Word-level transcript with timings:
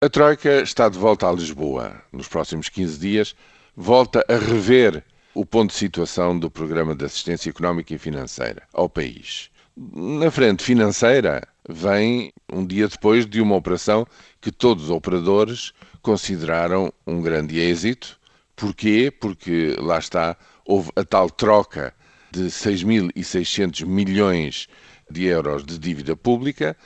A 0.00 0.08
Troika 0.08 0.60
está 0.60 0.88
de 0.88 0.96
volta 0.96 1.28
a 1.28 1.32
Lisboa. 1.32 2.00
Nos 2.12 2.28
próximos 2.28 2.68
15 2.68 3.00
dias, 3.00 3.34
volta 3.76 4.24
a 4.28 4.36
rever 4.36 5.04
o 5.34 5.44
ponto 5.44 5.70
de 5.70 5.76
situação 5.76 6.38
do 6.38 6.48
Programa 6.48 6.94
de 6.94 7.04
Assistência 7.04 7.50
Económica 7.50 7.92
e 7.92 7.98
Financeira 7.98 8.62
ao 8.72 8.88
país. 8.88 9.50
Na 9.76 10.30
frente 10.30 10.62
financeira, 10.62 11.42
vem 11.68 12.32
um 12.52 12.64
dia 12.64 12.86
depois 12.86 13.26
de 13.26 13.40
uma 13.40 13.56
operação 13.56 14.06
que 14.40 14.52
todos 14.52 14.84
os 14.84 14.90
operadores 14.90 15.72
consideraram 16.00 16.92
um 17.04 17.20
grande 17.20 17.58
êxito. 17.58 18.20
Porquê? 18.54 19.10
Porque 19.10 19.74
lá 19.80 19.98
está, 19.98 20.36
houve 20.64 20.92
a 20.94 21.02
tal 21.02 21.28
troca 21.28 21.92
de 22.30 22.42
6.600 22.42 23.84
milhões 23.84 24.68
de 25.10 25.24
euros 25.24 25.64
de 25.64 25.76
dívida 25.76 26.14
pública, 26.14 26.76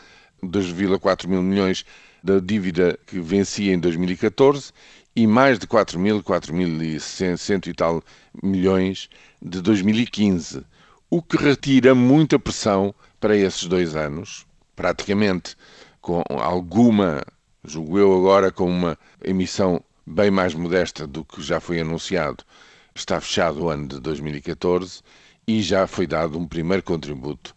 2,4 0.44 1.28
mil 1.28 1.40
milhões 1.40 1.84
da 2.22 2.40
dívida 2.40 2.98
que 3.06 3.20
vencia 3.20 3.72
em 3.72 3.78
2014 3.78 4.72
e 5.14 5.26
mais 5.26 5.58
de 5.58 5.66
4 5.66 5.98
mil, 6.00 6.22
4.100 6.22 7.68
e 7.68 7.74
tal 7.74 8.02
milhões 8.42 9.08
de 9.40 9.60
2015, 9.60 10.64
o 11.08 11.22
que 11.22 11.36
retira 11.36 11.94
muita 11.94 12.38
pressão 12.38 12.94
para 13.20 13.36
esses 13.36 13.66
dois 13.66 13.94
anos, 13.94 14.44
praticamente 14.74 15.56
com 16.00 16.24
alguma, 16.28 17.22
julgo 17.62 17.98
eu 17.98 18.16
agora, 18.16 18.50
com 18.50 18.68
uma 18.68 18.98
emissão 19.22 19.80
bem 20.04 20.30
mais 20.30 20.54
modesta 20.54 21.06
do 21.06 21.24
que 21.24 21.40
já 21.40 21.60
foi 21.60 21.80
anunciado. 21.80 22.42
Está 22.94 23.20
fechado 23.20 23.62
o 23.62 23.68
ano 23.68 23.86
de 23.86 24.00
2014 24.00 25.02
e 25.46 25.62
já 25.62 25.86
foi 25.86 26.06
dado 26.06 26.36
um 26.36 26.48
primeiro 26.48 26.82
contributo 26.82 27.54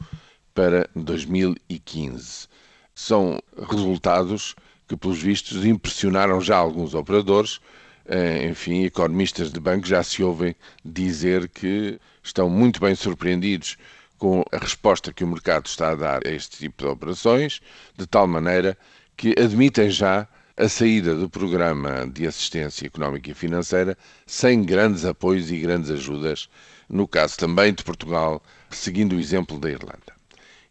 para 0.53 0.87
2015 0.95 2.47
são 2.95 3.39
resultados 3.69 4.55
que, 4.87 4.95
pelos 4.95 5.21
vistos, 5.21 5.65
impressionaram 5.65 6.39
já 6.39 6.55
alguns 6.55 6.93
operadores. 6.93 7.59
Eh, 8.07 8.47
enfim, 8.47 8.85
economistas 8.85 9.51
de 9.51 9.59
banco 9.59 9.85
já 9.85 10.01
se 10.01 10.23
ouvem 10.23 10.55
dizer 10.83 11.49
que 11.49 11.99
estão 12.23 12.49
muito 12.49 12.79
bem 12.79 12.95
surpreendidos 12.95 13.77
com 14.17 14.43
a 14.51 14.57
resposta 14.57 15.11
que 15.11 15.23
o 15.23 15.27
mercado 15.27 15.65
está 15.65 15.91
a 15.91 15.95
dar 15.95 16.25
a 16.25 16.31
este 16.31 16.57
tipo 16.57 16.83
de 16.83 16.89
operações, 16.89 17.61
de 17.97 18.07
tal 18.07 18.27
maneira 18.27 18.77
que 19.17 19.35
admitem 19.37 19.89
já 19.89 20.27
a 20.57 20.69
saída 20.69 21.15
do 21.15 21.29
programa 21.29 22.07
de 22.07 22.25
assistência 22.25 22.87
económica 22.87 23.29
e 23.29 23.33
financeira 23.33 23.97
sem 24.25 24.63
grandes 24.63 25.03
apoios 25.03 25.51
e 25.51 25.57
grandes 25.59 25.91
ajudas, 25.91 26.49
no 26.87 27.07
caso 27.07 27.37
também 27.37 27.73
de 27.73 27.83
Portugal, 27.83 28.41
seguindo 28.69 29.15
o 29.15 29.19
exemplo 29.19 29.59
da 29.59 29.69
Irlanda. 29.69 30.14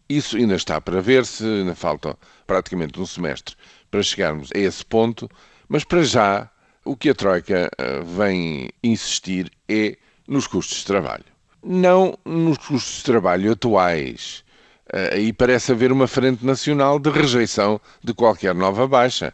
Isso 0.09 0.37
ainda 0.37 0.55
está 0.55 0.81
para 0.81 1.01
ver-se, 1.01 1.45
ainda 1.45 1.75
falta 1.75 2.17
praticamente 2.47 3.01
um 3.01 3.07
semestre 3.07 3.57
para 3.91 4.03
chegarmos 4.03 4.51
a 4.55 4.59
esse 4.59 4.85
ponto, 4.85 5.31
mas 5.69 5.85
para 5.85 6.03
já 6.03 6.51
o 6.85 6.95
que 6.95 7.09
a 7.09 7.15
Troika 7.15 7.71
eh, 7.79 8.01
vem 8.01 8.71
insistir 8.83 9.51
é 9.69 9.97
nos 10.29 10.47
custos 10.47 10.79
de 10.79 10.85
trabalho. 10.85 11.25
Não 11.63 12.19
nos 12.25 12.59
custos 12.59 12.99
de 12.99 13.05
trabalho 13.05 13.53
atuais. 13.53 14.45
Eh, 14.93 15.15
aí 15.15 15.33
parece 15.33 15.73
haver 15.73 15.91
uma 15.91 16.07
frente 16.07 16.45
nacional 16.45 16.99
de 16.99 17.09
rejeição 17.09 17.81
de 18.03 18.13
qualquer 18.13 18.55
nova 18.55 18.87
baixa. 18.87 19.33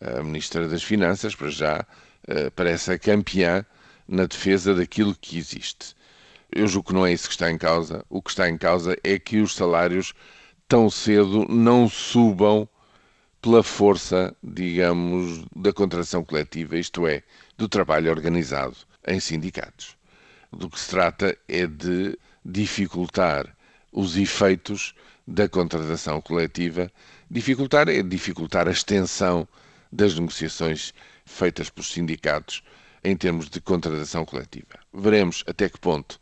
A 0.00 0.22
Ministra 0.22 0.68
das 0.68 0.82
Finanças, 0.82 1.34
para 1.34 1.48
já, 1.48 1.86
eh, 2.28 2.50
parece 2.50 2.92
a 2.92 2.98
campeã 2.98 3.64
na 4.06 4.26
defesa 4.26 4.74
daquilo 4.74 5.14
que 5.14 5.38
existe. 5.38 5.94
Eu 6.52 6.66
julgo 6.66 6.88
que 6.88 6.94
não 6.94 7.06
é 7.06 7.12
isso 7.12 7.28
que 7.28 7.34
está 7.34 7.50
em 7.50 7.58
causa. 7.58 8.04
O 8.08 8.20
que 8.20 8.30
está 8.30 8.48
em 8.48 8.58
causa 8.58 8.96
é 9.04 9.18
que 9.18 9.40
os 9.40 9.54
salários 9.54 10.12
tão 10.68 10.90
cedo 10.90 11.46
não 11.48 11.88
subam 11.88 12.68
pela 13.40 13.62
força, 13.62 14.36
digamos, 14.42 15.44
da 15.56 15.72
contratação 15.72 16.22
coletiva, 16.24 16.76
isto 16.76 17.06
é, 17.06 17.22
do 17.56 17.68
trabalho 17.68 18.10
organizado 18.10 18.76
em 19.06 19.18
sindicatos. 19.18 19.96
Do 20.52 20.68
que 20.68 20.78
se 20.78 20.90
trata 20.90 21.36
é 21.48 21.66
de 21.66 22.18
dificultar 22.44 23.56
os 23.92 24.16
efeitos 24.16 24.94
da 25.26 25.48
contratação 25.48 26.20
coletiva. 26.20 26.90
Dificultar 27.30 27.88
é 27.88 28.02
dificultar 28.02 28.68
a 28.68 28.72
extensão 28.72 29.46
das 29.90 30.18
negociações 30.18 30.92
feitas 31.24 31.70
pelos 31.70 31.92
sindicatos 31.92 32.62
em 33.02 33.16
termos 33.16 33.48
de 33.48 33.60
contratação 33.60 34.24
coletiva. 34.24 34.78
Veremos 34.92 35.42
até 35.46 35.68
que 35.68 35.78
ponto 35.78 36.19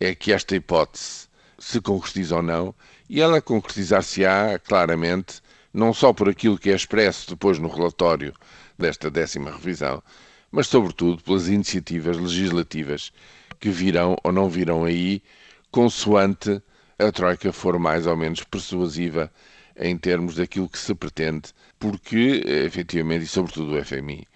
é 0.00 0.14
que 0.14 0.32
esta 0.32 0.54
hipótese 0.56 1.28
se 1.58 1.80
concretiza 1.80 2.36
ou 2.36 2.42
não, 2.42 2.74
e 3.08 3.20
ela 3.20 3.40
concretizar-se-á 3.40 4.58
claramente, 4.58 5.40
não 5.72 5.92
só 5.92 6.12
por 6.12 6.28
aquilo 6.28 6.58
que 6.58 6.70
é 6.70 6.74
expresso 6.74 7.30
depois 7.30 7.58
no 7.58 7.68
relatório 7.68 8.32
desta 8.78 9.10
décima 9.10 9.50
revisão, 9.50 10.02
mas 10.50 10.68
sobretudo 10.68 11.22
pelas 11.22 11.48
iniciativas 11.48 12.16
legislativas 12.16 13.12
que 13.58 13.70
virão 13.70 14.16
ou 14.22 14.32
não 14.32 14.48
virão 14.48 14.84
aí, 14.84 15.22
consoante 15.70 16.62
a 16.98 17.12
Troika 17.12 17.52
for 17.52 17.78
mais 17.78 18.06
ou 18.06 18.16
menos 18.16 18.42
persuasiva 18.44 19.30
em 19.76 19.96
termos 19.96 20.34
daquilo 20.34 20.68
que 20.68 20.78
se 20.78 20.94
pretende, 20.94 21.50
porque, 21.78 22.42
efetivamente, 22.46 23.24
e 23.24 23.28
sobretudo 23.28 23.76
o 23.76 23.84
FMI, 23.84 24.26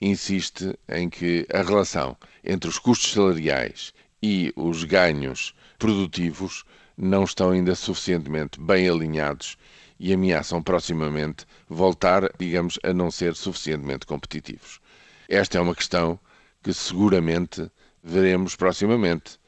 insiste 0.00 0.76
em 0.88 1.08
que 1.08 1.46
a 1.52 1.62
relação 1.62 2.16
entre 2.42 2.68
os 2.68 2.78
custos 2.78 3.12
salariais 3.12 3.92
e 4.22 4.52
os 4.56 4.84
ganhos 4.84 5.54
produtivos 5.78 6.64
não 6.96 7.24
estão 7.24 7.50
ainda 7.50 7.74
suficientemente 7.74 8.60
bem 8.60 8.88
alinhados 8.88 9.56
e 10.00 10.12
ameaçam 10.12 10.62
proximamente 10.62 11.46
voltar, 11.68 12.30
digamos, 12.38 12.78
a 12.82 12.92
não 12.92 13.10
ser 13.10 13.34
suficientemente 13.34 14.06
competitivos. 14.06 14.80
Esta 15.28 15.58
é 15.58 15.60
uma 15.60 15.74
questão 15.74 16.18
que 16.62 16.72
seguramente 16.72 17.70
veremos 18.02 18.56
proximamente. 18.56 19.38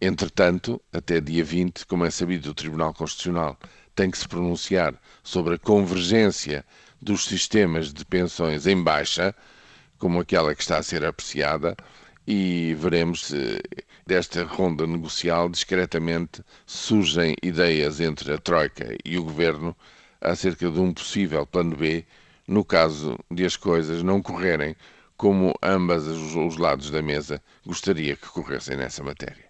Entretanto, 0.00 0.80
até 0.92 1.20
dia 1.20 1.44
20, 1.44 1.86
como 1.86 2.04
é 2.04 2.10
sabido, 2.10 2.50
o 2.50 2.54
Tribunal 2.54 2.92
Constitucional 2.92 3.58
tem 3.94 4.10
que 4.10 4.18
se 4.18 4.28
pronunciar 4.28 4.94
sobre 5.22 5.54
a 5.54 5.58
convergência 5.58 6.64
dos 7.00 7.24
sistemas 7.24 7.92
de 7.92 8.04
pensões 8.04 8.66
em 8.66 8.82
baixa, 8.82 9.34
como 9.98 10.20
aquela 10.20 10.54
que 10.54 10.62
está 10.62 10.78
a 10.78 10.82
ser 10.82 11.04
apreciada, 11.04 11.76
e 12.26 12.74
veremos 12.74 13.26
se 13.26 13.60
desta 14.06 14.44
ronda 14.44 14.86
negocial 14.86 15.48
discretamente 15.48 16.42
surgem 16.66 17.36
ideias 17.42 18.00
entre 18.00 18.32
a 18.32 18.38
Troika 18.38 18.96
e 19.04 19.18
o 19.18 19.24
Governo 19.24 19.76
acerca 20.20 20.70
de 20.70 20.80
um 20.80 20.92
possível 20.92 21.46
plano 21.46 21.76
B 21.76 22.04
no 22.46 22.64
caso 22.64 23.18
de 23.30 23.44
as 23.44 23.56
coisas 23.56 24.02
não 24.02 24.22
correrem 24.22 24.74
como 25.16 25.54
ambas 25.62 26.06
os 26.06 26.56
lados 26.56 26.90
da 26.90 27.02
mesa 27.02 27.42
gostaria 27.64 28.16
que 28.16 28.28
corressem 28.28 28.76
nessa 28.76 29.02
matéria. 29.02 29.43